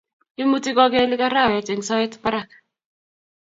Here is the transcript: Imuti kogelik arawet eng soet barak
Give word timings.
Imuti 0.41 0.69
kogelik 0.77 1.21
arawet 1.27 1.67
eng 1.73 1.83
soet 1.87 2.13
barak 2.23 2.49